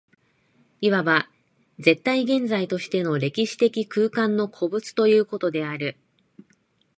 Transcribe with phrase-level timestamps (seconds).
[0.81, 1.29] いわば
[1.77, 5.95] 絶対現在としての歴史的空間の個物ということである。